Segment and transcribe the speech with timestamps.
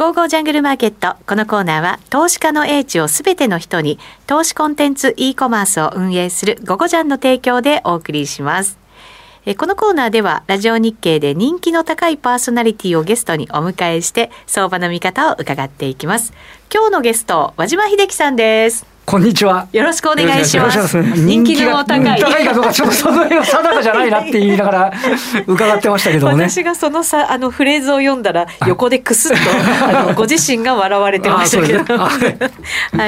[0.00, 1.16] ゴーゴージャングルマーケット。
[1.26, 8.78] このコーナーは、投資家の英知をすべての人に、投資コンテンツ e コマースを運営するゴゴジャンの提供でお送りします。
[9.44, 16.34] えこのコーナーではラジオ日経で人気の高いパーソナリティをゲストにお迎えして相場の見方を伺っていきます
[16.70, 19.66] 今日のゲスト和島秀樹さんですこんにちは。
[19.72, 21.02] よろしくお願いします。
[21.02, 22.20] 人気の高い。
[22.20, 24.92] 高いかどうか、ちょっとその辺は定かじゃないなって言いながら
[25.48, 26.48] 伺ってましたけどね。
[26.48, 29.42] 私がそのさ、あのフレーズを読んだら、横でくすっと、
[29.88, 31.98] あの ご自身が笑われてましたけど。
[31.98, 32.08] は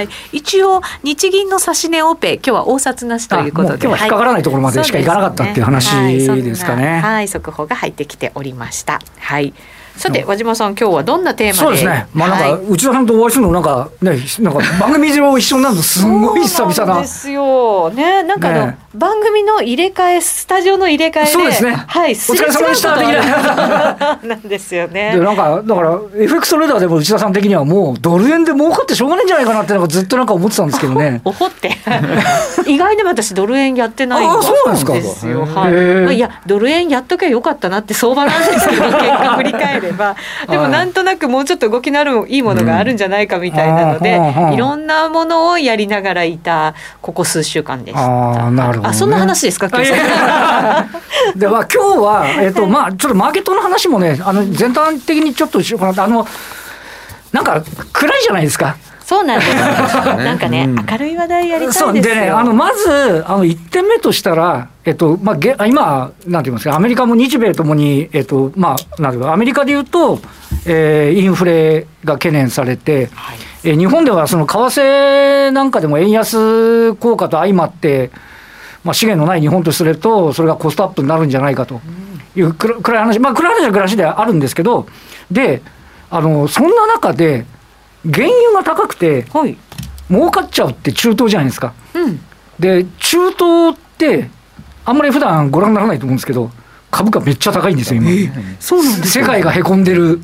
[0.01, 0.09] い。
[0.33, 3.87] 一応、日銀の指値オペ、今日は大札なしということで。
[3.87, 7.01] 今日は引っかからないところまでしか行かなかったっていう話ですかね。
[7.01, 8.99] はい、速報が入ってきておりました。
[9.21, 9.55] はい。
[9.97, 11.59] さて和島さん今日はどんなテーマで？
[11.59, 12.07] そうですね。
[12.13, 17.91] まあなんか、はい、内田さんとお会いするのなんかねなんか番組上一緒になるのすごい久々なですよ。
[17.91, 21.73] ねなんかあの、ね、番組の入れ替えスタジオの入れ替えでそうですね。
[21.75, 24.37] はいお疲れ様でしたな。
[24.37, 25.13] んですよね。
[25.17, 31.21] でなんかだから FX トレーダーでも内田さん的にはもうドル円で儲かってしょうがないんじゃないかなってなんかずっとなんか思ってたんですけどね。
[31.25, 31.71] おほって。
[32.67, 35.43] 意外に私ドル円やってないんそうなんですよ。
[35.43, 40.17] はい、まあ、いやドル円やっとけばよかったなって相場なんですけど結果振り返れば
[40.49, 48.47] でもなんとなくもうちょっと動きのあるいいものがあるんじゃないかみたいなので、うん、いろんなものをやりながらいたここ数週間でした。
[48.47, 49.69] あなるほど、ね、あそんな話ですか？
[49.69, 49.93] 今日
[51.39, 56.27] では今日は、えっとまあ、ちょっとマーケットの話もねあの全体的にちょっとしようかあの
[57.33, 58.77] なんか暗いじゃないですか。
[59.13, 59.55] そうなんです。
[59.55, 70.19] なんかね、うん、明るい話題やりたいでね、あのまずあの一点目としたら、えっとまあげ今なんて言いますか、アメリカも日米ともにえっとまあなんていうかアメリカで言うと、
[70.65, 78.11] えー、インフレが懸念されて、はい、えー、日本ではその為替なんかでも円安効果と相まって。
[78.85, 81.81] まあ、資源のない日本とすると、それがコストアップになるんじゃないかと。
[82.35, 84.89] いう暗い話、まあ、暗い話は暗い話ではあるんですけど、
[85.31, 85.63] で、
[86.11, 87.47] あのそんな中で、
[88.11, 89.57] 原油が高くて、はい、
[90.09, 91.73] 儲かっちゃうって中東じゃないですか。
[91.95, 92.21] うん、
[92.59, 94.29] で、中東って、
[94.85, 96.51] あんまり普段ご覧にならないと思うんですけど、
[96.91, 98.11] 株価めっちゃ高いんですよ、今。
[98.11, 100.21] えー、そうなんです世界がへこんでる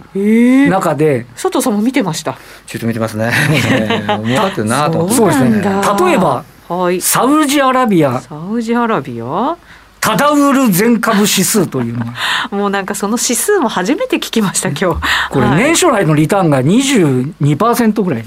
[0.68, 2.36] 中で、佐藤さんも見てました？
[2.66, 3.32] ちょっと見てますね。
[4.22, 5.62] 儲かってるなとそうですね。
[5.62, 8.20] 例えば、はい、サウジアラビア。
[8.20, 9.56] サウジアラビア？
[10.00, 12.04] タダウル全株指数というの。
[12.04, 12.14] が
[12.50, 15.30] もうなんかその指数も初めて聞きました今日。
[15.30, 18.24] これ年初来のリターンが22%ぐらい。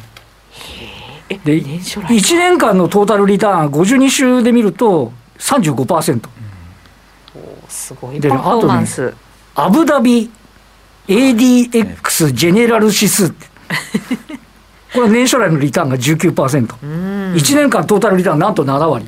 [1.45, 6.13] で1年間のトータルリターン52週で見ると35%、
[7.35, 8.19] うん、おすごい。
[8.19, 9.13] パフォーマンス、ね、
[9.55, 10.29] アブダビ
[11.07, 13.47] ADX ジェネラル指数って。
[14.93, 19.07] これ年初来のリターンが 19%1 年間トータルリターンなんと7割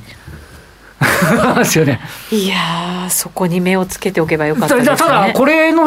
[1.57, 1.99] ですよね。
[2.31, 4.97] いやそこに目をつけておけばよかったですね。
[4.97, 5.83] ただ、これの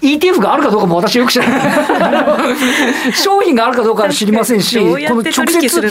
[0.00, 5.82] ETF があるかどうかも私よく知らない 商品があるかどうか知りませんし、この直接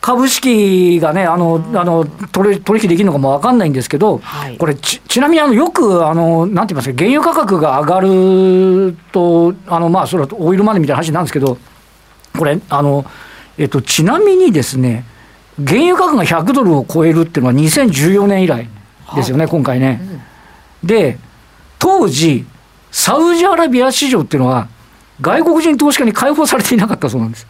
[0.00, 11.58] 株式がね、あの、あの取取引できるのかも分かんないんですけど、はい、これち、ちなみにあのよく、あのなんて言いますか、原油価格が上がると、あのまあ、それはオイルマネーみたいな話なんですけど、
[12.36, 13.04] これ、あの
[13.58, 15.04] えっと、ちなみにですね、
[15.66, 18.68] 原油価格が100ドルを超えるっていうのは2014年以来
[19.16, 20.00] ですよね、今回ね。
[20.82, 21.18] で、
[21.78, 22.46] 当時、
[22.90, 24.68] サウジアラビア市場っていうのは、
[25.20, 27.46] 外国人投資家に開放されていなかったそうなんです。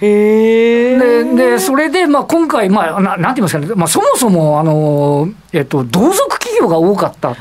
[0.00, 7.34] へででそれで、まあ、今回、まあ、ななんて言いますかね、まあ、そもそもあの、えっと、同族企業が多かった。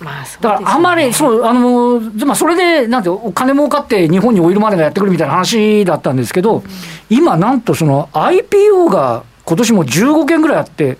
[0.00, 6.62] まあ、だからあまり、そう、あの、まあ、それで、なんて、お金儲かって日本にオイルマネーがやってくるみたいな話だったんですけど、
[7.08, 10.96] 今、なんとその IPO が今年も15件ぐらいあって、はい、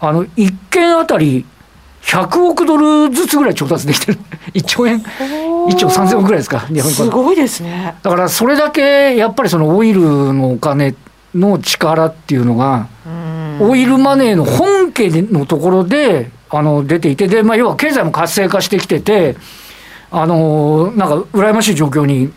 [0.00, 1.44] あの1件あたり
[2.02, 4.18] 100億ドルずつぐらい調達できてる、
[4.54, 7.94] 1兆円、1兆3000億ぐらいですか、日本すごいですね。
[8.02, 10.00] だからそれだけやっぱりそのオイル
[10.32, 10.94] のお金
[11.34, 12.86] の力っていうのが、
[13.60, 19.36] オイルマネーの本家のところであの出ていて、でまあ、要は経済も活性化してきてて、
[20.10, 22.32] あのなんか羨ましい状況に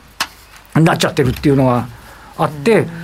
[0.75, 1.88] なっちゃってるっていうのが
[2.38, 3.02] あって。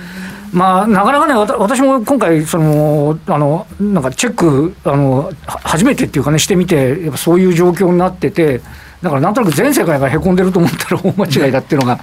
[0.52, 8.60] まあ、なかなかね、私も今回、その、あの、なんかチェック、あの、初めてっていうかね、してみて、やっぱそういう状況になってて、
[9.02, 12.00] だからなんとなく全世界がへこんでると思ったら 大間違いだっていうのが、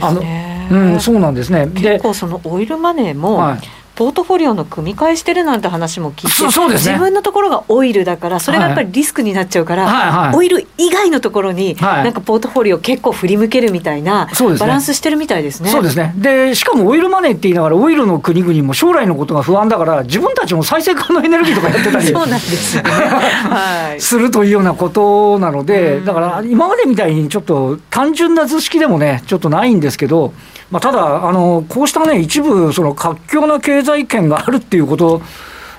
[0.00, 0.22] あの、
[0.70, 1.66] うん、そうなんですね。
[1.74, 14.28] 結構そのオイルマネーも、はいポートフォリオの組み替えしてるなんて話も聞いてそうそうですね自分のところがオイルだからそれがやっぱりリスクになっちゃうから、はいはいオイル以外のところに、はいなんかポートフォリオ結構振り向けるみたいな、
[14.58, 15.70] バランスしてるみたいですね。
[15.70, 16.12] そうですね。
[16.16, 22.90] で、しかもオイルマネーって言いながら、オイルの国々も将来のことが不安だから、自分たちも再生可能エネルギーとかやってたり そうなんですよね。
[22.90, 24.00] はい。
[24.00, 30.32] するというようなことなので、うんだから今までみたいにちょっと単純な図式でもね、ちょっとないんですけど、
[30.70, 35.22] まあ、ただあの、こうしたね、一部、その活況な経済圏があるっていうこと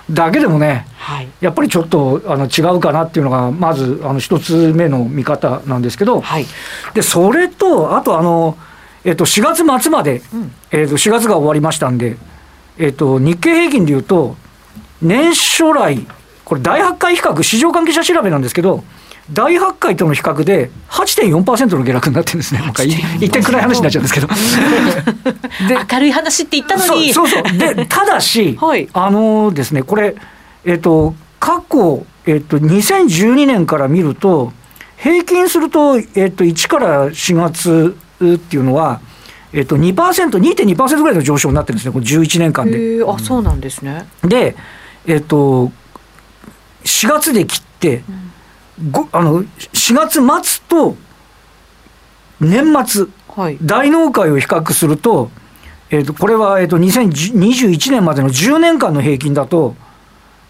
[0.09, 1.27] だけでもね、はい。
[1.41, 6.45] やっぱりちょっとあの違うかなっていうのが、まずあの一つ目の見方なんですけど、はい。
[6.93, 8.57] でそれと、あとあの、
[9.03, 12.17] えっと、4月末まで、うんえっと、4月が終わりましたんで、
[12.77, 14.37] えっと、日経平均でいうと、
[15.01, 16.05] 年初来、
[16.45, 18.83] これ、第8回比較、市場関係者調べなんですけど、
[19.31, 22.87] 第8回との比較で8.4%の下落になってるんですね、なんかい
[23.19, 24.27] 言って暗い話になっちゃうんですけど。
[25.67, 27.13] で明るい話って言ったのに。
[27.13, 30.15] そうそうで ただし、はいあのですねこれ、
[30.65, 34.53] えっと過去、えっと2012年から見ると
[34.97, 38.99] 平均すると、えっと1から4月っていうのは、
[39.53, 39.93] えっと2%、
[40.39, 43.01] 2.2%ぐらいの上昇になってるんですね、この11年間で。
[43.07, 44.07] あ、そうなんですね。
[44.23, 44.55] で、
[45.05, 45.71] えっと
[46.83, 48.13] 4月で切って、ご
[49.11, 50.95] あの4月末と
[52.39, 53.57] 年末、はい。
[53.61, 55.31] 大納会を比較すると、
[55.89, 59.75] えー、とこれは、えー、と2021年までの10年間の平均だと、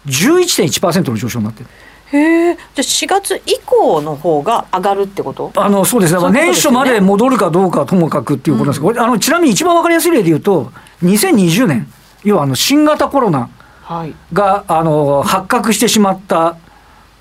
[0.06, 1.70] 11.1%の上昇になってる。
[2.12, 2.54] へえ。
[2.54, 5.52] じゃあ4月以降の方が上がるってこと？
[5.56, 10.72] あのそうですね、そういうこと年初まで戻るかどうかはともかくっていうことなんですけど、これあのちなみに一番わかりやすい例で言うと、
[11.02, 11.86] 2020年、
[12.24, 13.50] 要はあの新型コロナ
[13.82, 14.14] はい。
[14.32, 16.56] があの発覚してしまった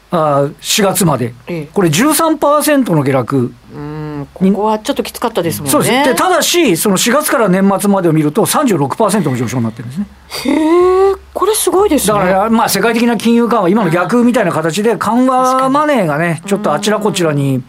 [0.09, 4.27] あ4月まで、ええこれ13%の下落うん。
[4.33, 5.71] ここはちょっときつかったですもんね。
[5.71, 10.07] そうですでただし、その4月から年末までを見ると、36%の上昇になってるんですね。
[10.29, 11.15] へえ。
[11.33, 12.17] これすごいですね。
[12.17, 17.61] だから、まあ、世界的な金融緩和、今の逆みたいな形で、緩和マネーがね、ちょっとあちらこちらに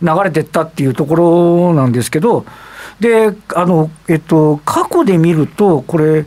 [0.00, 2.46] 流れてったっていうところなんですけど、
[3.00, 6.24] で、あの、えっと、過去で見ると、これ、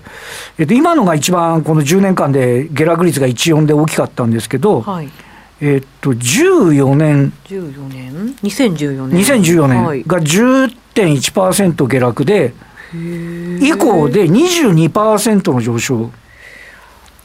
[0.59, 5.09] えっと、今のが一番この10年間で下落率が1、4で大きかったんですけど、はい。
[5.61, 9.21] えっと、14年、14年、2014年。
[9.21, 10.03] 2014はい。
[10.03, 12.53] 年が10.1%下落で、
[12.93, 16.11] 以降で22%の上昇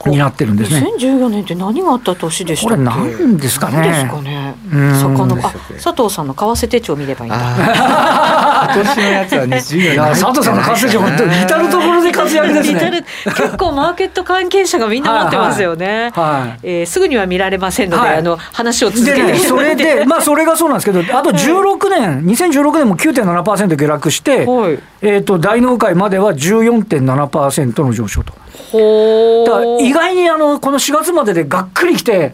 [0.08, 0.86] になってるんですね。
[0.98, 2.84] 2014年って何があった年でしたっけ？
[2.84, 3.76] これ何ですかね。
[3.76, 4.54] 何ですかね。
[5.82, 7.40] 佐藤さんの為替手帳見ればいいんだ。
[8.72, 9.94] 今年のやつは20い年。
[9.96, 13.04] や佐藤さんの活躍本当に至る所で活躍ですね。
[13.24, 16.58] 結構マーケット関係者がみんな持ってますよね、 はい。
[16.62, 18.18] えーすぐには見られませんので、はい。
[18.18, 19.34] あの話を続けて。
[19.38, 24.78] それで、 まあ、それがそうなんですけど、あと16年、2016年も9.7%下落して、はい。
[25.02, 28.32] えっと、大納会までは14.7%の上昇と。
[28.72, 32.32] ほだから意ー外にあのこの4月まででがっくりきて、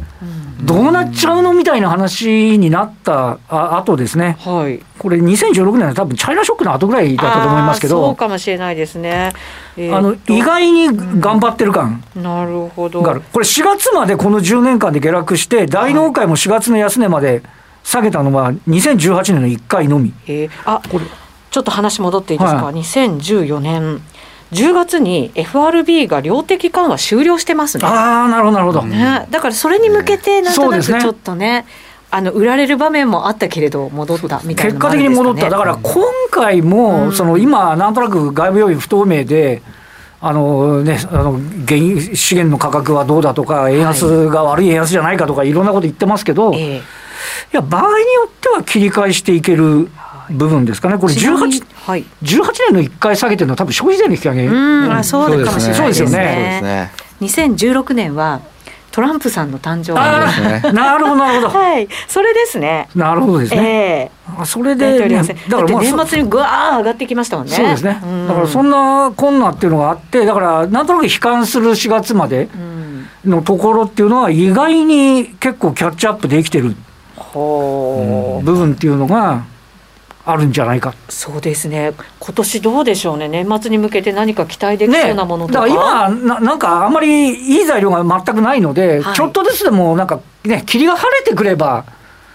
[0.63, 4.81] どうなっちゃうのみたいな話になったあ後ですね、はい。
[4.99, 9.33] これ、2016年は多分チャイナショックの後ぐらいだったと思いますけあーそうど、かもしれないですね、
[9.77, 10.89] えーあのと意外に
[11.21, 12.03] 頑張ってる感。
[12.15, 13.03] なるほど。
[13.03, 17.43] がある、これ、4月までこの10年間で下落して、大納会も4月の安値まで
[17.85, 20.15] 下げたのは2018年の1回のみ。
[20.27, 21.05] えーあこれ
[21.49, 22.75] ちょっと話戻っていいですか、はい。
[22.75, 24.03] 2014年
[24.53, 27.87] 10月に FRB が量的緩和終了してますね。
[27.87, 28.83] ああ、なるほど、なるほど。
[28.83, 31.67] ね、だからそれに向けてなんとなくちょっとね
[32.11, 39.63] あの売られる場面もあったけれど戻ったみたいな結果的に戻った、だから今回も、その今、なんとなく外部要因不透明で、
[40.21, 41.33] あのね、あの
[41.67, 46.83] 原油資源の価格はどうだとか、円安が悪い円安じゃないかとか、いろんなこと言ってますけど、いえ。
[47.57, 49.89] や、場合によっては切り返していける
[50.31, 52.05] 部分ですかね、これえちなみに18、はい。
[52.23, 54.47] 18年の1回下げてるのは、多分消費税の引き上げ。
[54.47, 56.11] うんあそうかもしれないですそうですよね。
[56.11, 56.63] そうですね。
[56.63, 56.93] ね。
[57.21, 58.41] 2016年は
[58.97, 61.53] トランプさんの誕生あそうですあ、なるほど、なるほど。
[61.59, 61.87] はい。
[62.09, 62.89] それですね。
[62.95, 63.61] なるほどですね。
[63.63, 64.11] ええ。
[64.41, 67.53] あそれ大で、ね、だってまあそ年末にぐわー上がってきましたもんね。
[67.53, 68.27] そうですね、ん。
[68.27, 73.31] だからそんなこんなっていうのがあって、だからなんとなく悲観する4月までうん。
[73.31, 76.75] のところっていうのは、意外に結構キャッチアップできてる。
[77.35, 79.43] 部分っていうのが
[80.27, 80.93] あるんじゃないか。
[81.09, 81.93] そうですね。
[82.19, 83.29] 今年どうでしょうね。
[83.29, 89.15] 年末に向けて何か期待できそうなものとか、だから今な、なんかあんまりいい材料が全くないので、はい。
[89.15, 91.85] ちょっとずつでもなんかね、霧が晴れてくれば、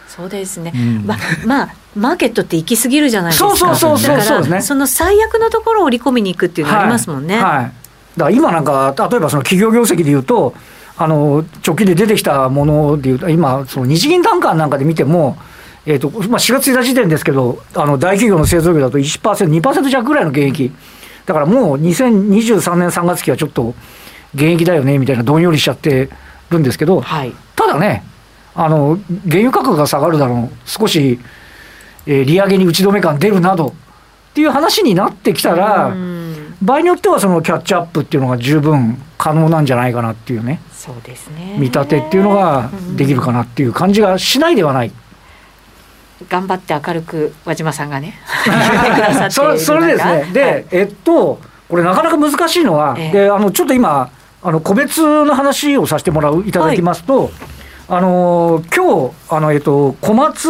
[0.07, 1.05] そうですね、うん。
[1.05, 3.49] ま まあマーケットって行き過ぎるじゃないですか。
[3.49, 7.55] そうそうそうそうだからその最悪のところを織り込みに行くっていうのありますもんね、はい。
[7.57, 7.71] はい
[8.17, 10.53] だから今なんか、例えばその企業業績でいうと、
[10.97, 15.37] あの直近で出てきたものでいうと、今、その日銀単価なんかで見ても、
[15.85, 20.71] えーとまあ、4月1日時点ですけど、あの大企業の製造業だと1%、2%弱ぐらいの減益、
[21.25, 23.73] だからもう2023年3月期はちょっと
[24.35, 26.09] 現役だよねみたいなどんよりしちゃって
[26.49, 27.33] るんですけど、はい。
[27.55, 28.03] ただね、
[28.53, 31.19] あの原油価格が下がるだろう、少し、
[32.05, 33.73] えー利上げに打ち止め感出るなどっ
[34.33, 36.21] ていう話になってきたら、うん
[36.61, 41.55] 場合によってはそのキャッチアップっていうのが十分可能なんじゃないかなっていうね、そうですね。
[41.57, 44.91] 見立てっていうのができるかなっていう感じがしないではない。
[46.29, 48.15] 頑張って明るく和島さんがね
[49.29, 50.65] そそれでですね、で、はい。
[50.71, 53.11] えっと、これなかなか難しいのは、ええ。
[53.11, 54.09] であのちょっと今、
[54.43, 57.31] あの個別の話をさせてもらういただきますと、
[57.93, 60.47] あの今日あのえっと小松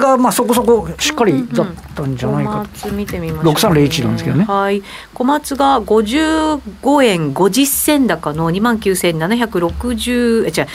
[0.00, 4.84] がまあそこそこしっかりだったんじゃないか小松見てみましょう、6301なんですけどねはい。
[5.14, 10.68] 小松が55円50銭高の2万9760え違う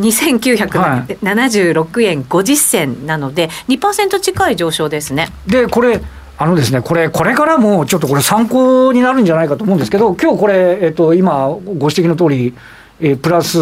[0.00, 5.28] 2976円50銭なので2%近い上昇ですね。
[5.46, 6.00] でこれ
[6.38, 12.54] あのですねこれこれからもちょっとこれ参考になるんじゃないかと思うんですけど今日これ、えっと、今ご指摘の通り、
[13.00, 13.58] えープラス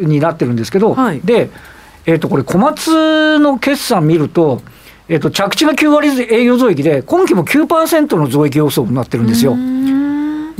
[0.00, 1.20] になってるんですけど、はい。
[1.20, 1.50] で、
[2.06, 4.62] えっと、これ小松の決算見ると、
[5.08, 9.56] えっと、着地が9割営業増益で今期も9%の増益予想になってるんですよ。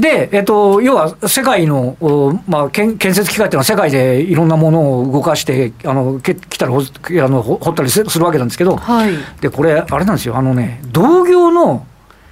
[0.00, 6.83] で、えっと、要は世界の、おまあ、建建設機械っていうのは世界でいろんなものを動かしてあのけ来たらほあ
[7.29, 9.12] のほ掘ったりすするわけなんですけど、はい。
[9.41, 10.37] でこれあれなんですよ。
[10.37, 11.87] あのね同業の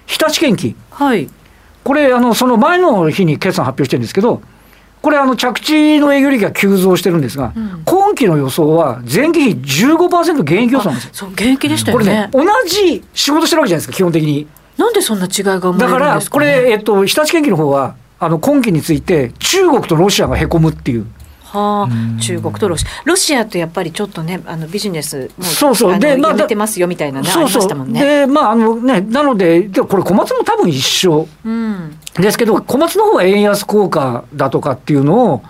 [0.07, 1.29] 日立建機はい。
[1.85, 4.43] これあのその前の日に決算発表してるんですけど
[5.01, 11.11] これあの着地の営業利益が急増してるんですが、うん今期の予想は前期比15%減益予想なんですよ。
[11.13, 12.29] そう現役でしたよね。
[12.33, 14.47] これね同じ仕事してるわけじゃないですか基本的に。
[14.77, 21.07] なんでそんな違いが生まれだからるんですか、ね、これ、えっと、日立建機の方はあの今期について中国とロシアがへこむっていう。
[21.53, 22.17] はうん。
[22.19, 25.99] あ、中国とロシア、ロシアとやっぱりちょっとね、あのビジネスもそうそう。
[25.99, 28.01] でまあやめてますよみたいなね、ありましたもんね。
[28.01, 31.29] でまああのねなのででこれ小松も多分一緒。
[31.45, 35.43] うん、ですけど、小松の方は円安効果だとかっていうのを、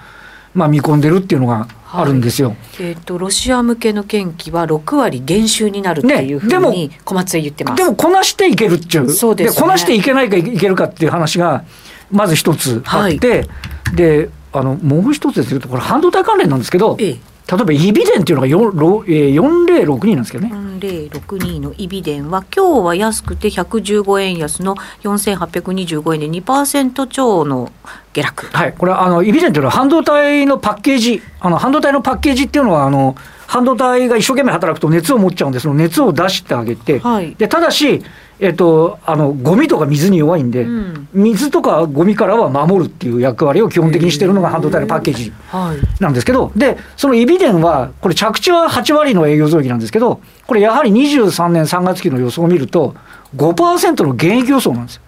[0.55, 2.55] まあ、見込んでるっていうのがあるんですよ。
[2.81, 7.77] えっ、とロシア向けの建機は6割減収になるっていうふうに小松は言ってます。
[7.77, 9.61] でも、こなしていけるっていう、そうですね。
[9.61, 11.65] こなしていけないかいけるかっていう話が、
[12.11, 13.49] まず一つあって、
[13.95, 17.17] であのもう一つですけど、これ、半導体関連なんですけど、ええ
[17.49, 20.53] 例えばイビデンっていうのがよろえー4062なんですけどね。
[20.53, 27.73] 4062のイビデンは今日は安くて115円安の4825円で2%超の
[28.13, 28.47] 下落。
[28.53, 38.03] はい、これはあのイビデンというのは半導体のパッケージ、あの半導体のパッケージっていうのはあの、半導体が一生懸命働くと熱を持っちゃうんで、その熱を出してあげて、はいでただし、
[38.41, 46.03] えっと、あのゴミとか水に弱いんで、うん水とかゴミからは守るっていう役割を基本的にしてるのが半導体のパッケージはい。
[46.03, 52.95] なんですけど、で、そのイビデンは、これ、着地は8割の営業増益なんですけど、これ、やはり23年3月期の予想を見ると、
[53.37, 55.03] 5%の減益予想なんですよ。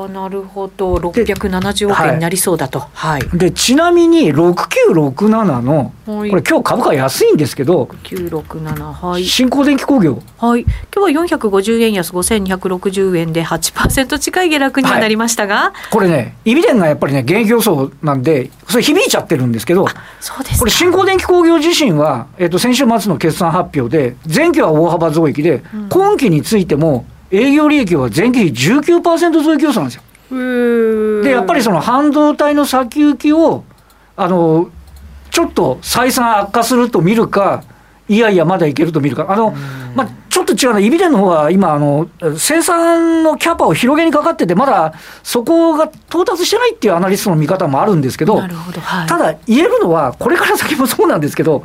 [0.00, 0.94] はあ、なるほど。
[0.96, 2.80] 670億円になりそうだと。
[2.92, 3.22] はい。
[3.34, 9.24] で、ちなみに6967の、こはいれ、今日株価安いんですけど、967はい。
[9.24, 10.62] 新興電気工業、はい。
[10.62, 19.86] 今日は450円安5260円で8%近い下落にはなりましたが、これね、イビデンがやっぱりね、減益予想なんで、それ響いちゃってるんですけど、
[20.20, 30.02] そうですかこれ、新興電気工業自身は、えっと、先週末の決算発表で、前期は大幅増益で、うん今期についても、営業利益は前期比19%増益予想なんですよ。
[31.22, 33.64] で、やっぱりその半導体の先行きを、
[34.16, 34.70] あの、
[35.30, 37.62] ちょっと採算悪化すると見るか、
[38.08, 39.54] いやいや、まだいけると見るか、あの、
[39.94, 48.80] まあ、ちょっと違うな、イビデンの方は今あの、生産のキャパを広げにかかってて、まだそこが到達してないっていうアナリストの見方もあるんですけどな、るほど。
[48.80, 49.08] はい。
[49.08, 51.62] ただ言えるのは、これから先もそうなんですけど、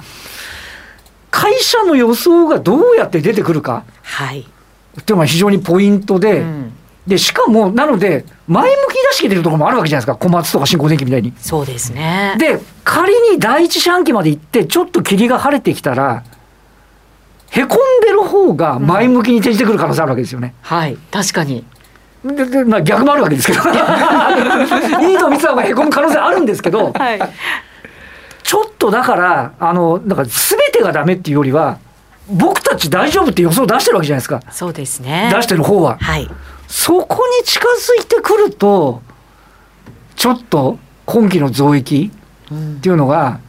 [1.32, 4.48] 会社の予想がどうやって出てくるかはい。
[5.00, 6.72] っていうのが非常にポイントで、うん
[7.08, 11.34] でしかも、なので、前向き出して出るところもあるわけじゃないですか、小松とか新興電機みたいに。
[11.38, 12.36] そうですね。
[12.40, 16.24] で、仮に第一四半期まで行って、ちょっと霧が晴れてきたら、
[17.52, 20.56] へこんでる方が前向きに転じてくる可能性あるわけですよね。
[20.62, 20.98] はい。
[21.12, 21.64] 確かに。
[22.24, 23.60] ででまあ、逆もあるわけですけど、
[25.08, 27.20] いいと三つ葉がへこむ可能性あるんですけど、はい。
[28.42, 31.78] ちょっとだから、あの、なんか全てがダメっていうよりは、
[32.30, 34.42] 僕たち大丈夫って予想出してるわけじゃないですか。
[34.52, 35.32] そうですね。
[35.34, 35.98] 出してる方は。
[36.00, 36.30] はい。
[36.68, 39.02] そこに近づいてくると、
[40.16, 42.12] ちょっと今期の増益
[42.52, 43.40] うんっていうのが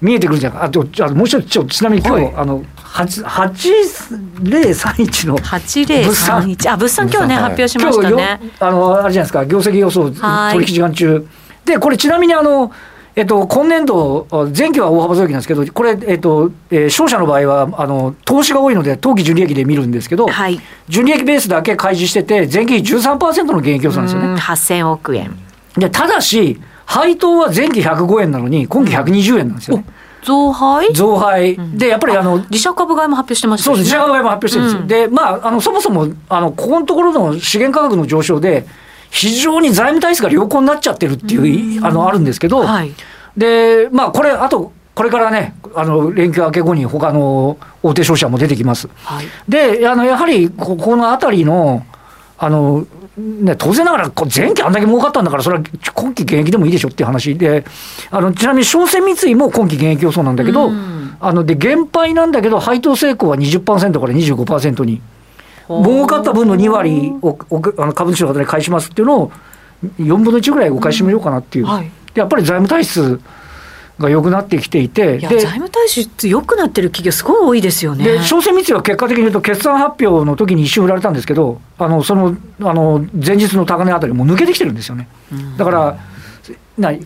[0.00, 0.64] 見えてくるんじゃないか。
[0.64, 0.80] あと、
[1.14, 11.26] もう一つ、ちょちなみに今日、はいあの、8 8031の、8031あ物産今日ね発表しましたねあの、あれじゃないですか、業績予想、はい取引時間中。
[11.64, 12.72] で、これちなみにあの、
[13.14, 14.26] えっと、今年度、
[14.56, 20.58] 前期は大幅増益なんですけど、これ、えっと、えー商社の場合は、あの、投資が多いので、当期純利益で見るんですけど、はい。
[20.88, 24.28] 純利益ベースだけ開示してて、前期比13%の減益予想なんですよね。
[24.28, 25.36] うん8000億円。
[25.76, 29.84] で、ただし、配当は前期105円なのに、今期120円なんですよね。
[30.24, 30.92] 増配？
[30.94, 34.80] 増配、でやっぱりあの自社株買いも発表してましたそうです、自社株買いも発表してるんですよ。
[34.80, 38.64] うんで、まあ、あのそもそもあのここのところの資源価格の上昇で、
[39.12, 42.92] 非常に財務体質が良好になっちゃってるっていう、あのあるんですけど、はい。
[43.36, 48.88] で、まあ、これ、あと、これからね、あの連休明け後に他の大手商社も出てきます。
[49.04, 49.26] はい。
[49.46, 51.84] で、あのやはりここのあたりの、
[52.38, 55.64] あのね、当然ながら、前期あんだけ儲かったんだから、それは
[55.94, 57.64] 今期現役でもいいでしょっていう話で、
[58.10, 61.16] あのちなみに商船三井も今期現役予想なんだけど、うん。
[61.20, 65.02] あので減配なんだけど、配当成功は20%から25%に、
[65.68, 69.32] 儲かった分の2割をおあの株主の方に返しますっていうのを、
[69.98, 71.90] 4分の1ぐらいお返ししようかなっていう、はい。
[72.14, 73.20] でやっぱり財務体質
[73.98, 78.04] が良くなってきていて、財務体質良くなってる企業すごい多いですよね。
[78.04, 85.08] で商船三井は結果的に言うと、決算発表の時に一瞬売られたんですけど、あのそのあの前日の高値あたり、もう抜けてきてるんですよね。
[85.56, 85.98] だから
[86.78, 87.00] な前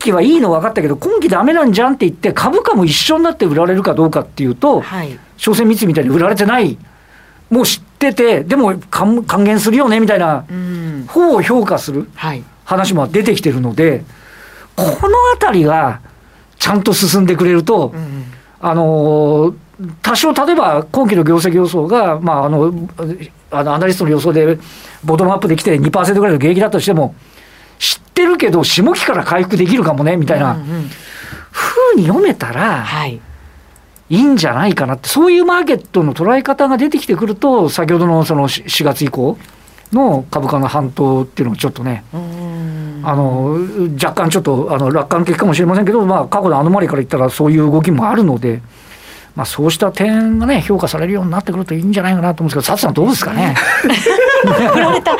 [0.00, 5.18] 期はいいの分かったけど、今期ダメなんじゃんって言って、株価も一緒になって売られるかどうかっていうと、はい。
[5.36, 6.76] 商船三井みたいに売られてない、
[7.50, 11.04] もう知ってて、でも還還元するよねみたいなうん。
[11.08, 12.42] 方を評価するはい。
[12.64, 14.04] 話も出てきてるので、
[14.76, 14.90] この
[15.34, 16.00] あたりが
[16.58, 18.24] ちゃんと進んでくれると、うん
[18.60, 19.54] あのー
[20.02, 22.72] 多少、例えば今期の業績予想が、まあ、あの
[23.52, 24.58] あのアナリストの予想で、
[25.04, 27.14] ボトムアップできて2%ぐらいの減益だとしても、
[27.78, 30.90] 知ってるけど、下期から回復できるかもねみたいなうん
[31.94, 33.20] うに読めたらはい
[34.10, 39.36] いいんじゃないかなって、そういうマーケットの捉え方が出てきてくると、先ほどのその4月以降
[39.92, 43.02] の株価の反動っていうのをちょっとね、うん。
[43.04, 43.58] あの
[43.94, 48.60] 若干ちょっとあの楽観的かもしれませんけど、まあ、過去のアノマリから言ったらそういう動きもあるので、
[49.36, 53.54] まあ、そうした点がね、評価されるようになってくるといいんじゃないかなと思うんですけど、佐藤さん、どうですかね？
[54.42, 55.12] 振られた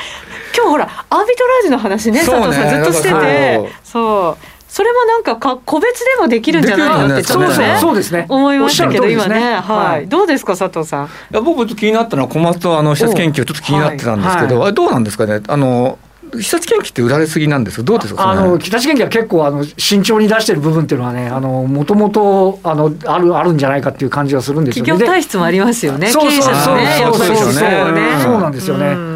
[0.56, 3.68] 今日ほらアービトラージュの話ねね佐藤さんずっとしてて。
[3.84, 8.26] そうそれもなんかか個別でもできるんじゃないのってちょっとねそうですね。
[8.28, 9.54] 思いましたけど今ね。
[9.54, 10.08] はい。
[10.08, 11.06] どうですか佐藤さん？
[11.06, 14.68] いや僕ちょっと気になったのは小松とあの施設研究ちょっと気になってたんですけど、はい。
[14.68, 15.40] あれどうなんですかね？
[15.48, 15.98] あの
[16.34, 24.90] 施設研究って売られすぎなんですけどどうですかあその北地研究は結構あの慎重に出してる部分っていうのはね、もともとあのあるあるんじゃないかっていう感じがするんですよね。
[24.90, 26.08] 企業体質もありますよね。
[26.08, 28.22] 経そう営者そうのねやっぱりそうですよねね。
[28.22, 28.86] そうなんですよね。
[28.88, 29.07] うん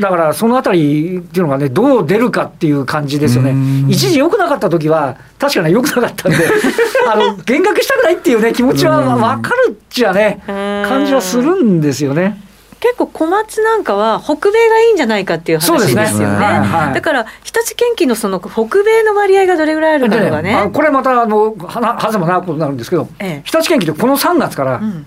[0.00, 3.86] だからそのあたりっていうのがね、どう出るかっていう感じですよねうん。
[3.88, 6.38] 一時良くなかった時は、確かに良くなかったんで、
[7.10, 12.40] あの減額したくないっていうね、気持ちはうん分かるっちゃね、うん感じはするんですよね。
[12.80, 16.06] 結構小松なんかは北米がいいんじゃないかっていう話ですよね。
[16.08, 20.54] そうですねはいはいだから日立研機のその北米の割合がどれぐらいあるかとかね。
[20.54, 25.06] あこれまたあのはなはずもなことになるんですけど、ええ日立研機ってこの3月からうん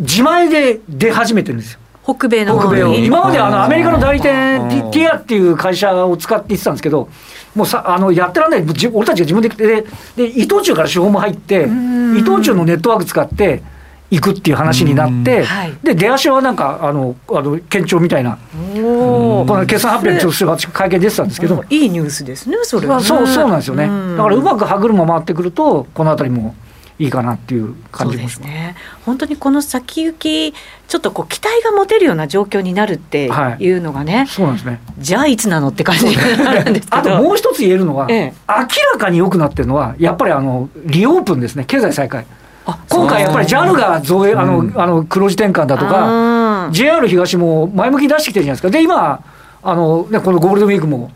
[0.00, 1.80] 自前で出始めてるんですよ。
[2.14, 3.06] 北米の方北米をに。
[3.06, 4.68] 今まであのアメリカの代理店うん。
[4.68, 7.08] ティティアっていう会社を使って言ってたんですけど
[7.54, 8.66] もうさあのやってらんない。
[8.66, 9.84] じ俺たちが自分でで
[10.16, 12.16] で伊藤忠から手法も入ってん。
[12.16, 13.62] 伊藤忠のネットワーク使って
[14.10, 15.76] 行くっていう話になってはい。
[15.82, 18.38] で出足はなんかあのあの堅調みたいな。
[18.74, 21.62] この決算発表にちょっと私会見出てたんですけど。
[21.68, 23.00] いいニュースですねそれは。
[23.00, 23.08] ね。
[23.08, 23.86] まあそうそうなんですよね。
[23.86, 24.16] ん。
[24.16, 26.54] だからうまく歯車回ってくるとこの辺りも
[26.98, 28.38] いいかなっていう感じもします。
[28.40, 28.76] ですね。
[29.06, 30.52] 本当にこの先行き
[30.88, 36.96] ちょっとこう期待が持てるような状況になるっていうのがね、そうなんですねじゃあいつなのって感じになるんですけど。
[36.96, 38.54] あともう一つ言えるのは、ええ明
[38.92, 42.26] らかに良くなってるのは、やっぱりあのリオープンですね、経済再開。
[42.66, 49.22] あ今回やっぱり JAL が増営あの、うんあの黒字転換だとか、か JR 東も前向きに出してきてるじゃないですか、で、今、
[49.62, 51.10] あのね、このゴールデンウィークも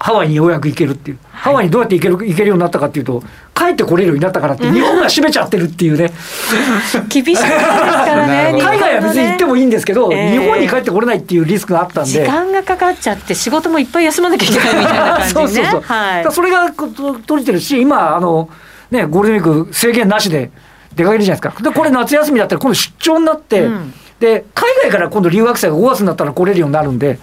[0.00, 3.20] ハワイにようやく行けるっていう、ハワイにどうやって行ける行けるようになったかっていうと、
[3.52, 6.12] 帰ってこれるようになったからって、日本が閉めちゃってるっていうね、
[7.08, 7.48] 厳しいですか
[8.06, 8.54] らね。
[8.62, 12.28] 海外は別に行ってもいいんですけど、ええ日本に帰ってこれないっていうリスクがあったん時で。
[12.28, 15.32] 間がかかっちゃって仕事もいっぱい休まなきゃいけないみたいな感じね。
[15.34, 16.26] そうそうそう、はい。
[16.30, 18.48] それがこと取れてるし、今あの、
[18.92, 20.52] ね、ゴールデンウィーク、制限なしで
[20.94, 27.18] 出かけるじゃないですか、でこれ、夏休みだったら、今度出張になって、うんで、海外から今度、留学生が5月になったら来れるようになるんで、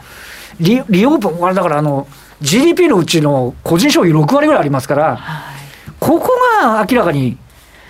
[0.59, 2.07] リリオープン、あれだからあの、
[2.41, 5.19] GDP のうちの個人消費6割ぐらいありますから、
[5.99, 6.29] ここ
[6.61, 7.37] が明らかに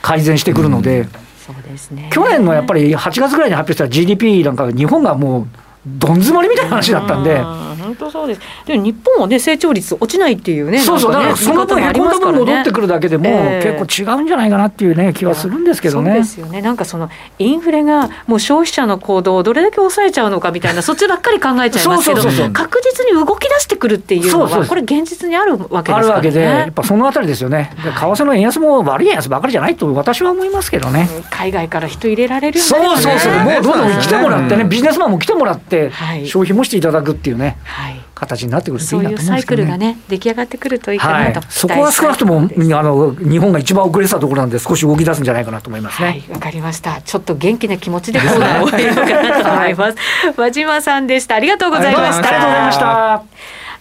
[0.01, 1.07] 改善してくるので、
[1.45, 2.09] そうですね。
[2.11, 5.47] 去年のやっぱり8月ぐらいに発表した GDP なんか、日本がもう、
[5.85, 7.41] どん詰まりみたいな話だったんで。
[7.85, 8.41] うん本当そうです。
[8.65, 10.79] でも日本はね成長率落ちないっていうね。
[10.79, 16.23] そうそう、ねからその分、へこんだ分戻ってくるだけでも、ええ結構違うんじゃないかなっていうね、気はするんですけどねそうで。
[16.25, 16.61] すよね。
[16.61, 25.97] なんかそのインフレがもう消費者の行動をどれだけ抑えちゃうのかみたいなそっちばっかり考えちゃいますけどそうそうそうそう確実に動き出してくるっていうのはこれ現実にあるわけですからね。
[25.97, 27.71] あるわけで、やっぱそのあたりですよね。
[27.83, 31.07] で為替の円安も悪い円安ばかりじゃないと私は思いますけどね。
[31.29, 37.57] 海外から人入れられるようにそうそうそう、もうどんどん来てもらってね、うんビジネスマンも来てもらってはい、消費もしていただくっていうね。
[37.63, 37.84] はい。
[38.15, 42.39] 形になってくるといいそういうサイなと思うんですけど、ね、クルがね出来上がってくるといいかはないと、そこは少なくともあ
[42.83, 46.07] の日本が一番遅れてたところなんで少し動き出すんじゃないかなと思いますね。
[46.07, 47.01] はい、わかりました。
[47.01, 49.97] ちょっと元気な気持ちでコーナーを終えようかなと思います。
[50.37, 51.35] 和島さんでした。
[51.35, 52.71] ありがとうございましありがとうございまた。
[52.71, 53.23] した。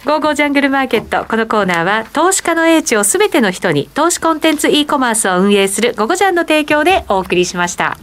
[0.05, 1.25] ゴーゴージャングルマーケット。
[1.25, 7.97] このコーナーは投資家の英知をすべての人に投資コンテンツ e コマースを運営するゴゴジャンの提供でお送りしました。